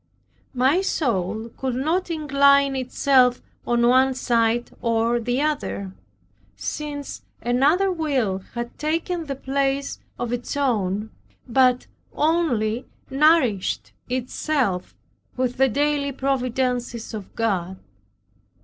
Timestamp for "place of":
9.35-10.33